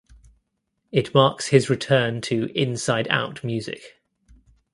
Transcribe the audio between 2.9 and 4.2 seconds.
Out Music.